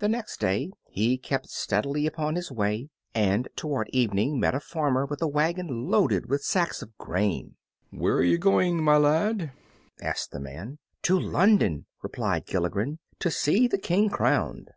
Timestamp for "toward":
3.56-3.88